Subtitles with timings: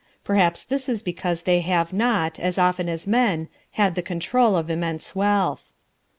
[0.23, 4.67] Perhaps this is because they have not, as often as men, had the control of
[4.67, 5.71] immense wealth.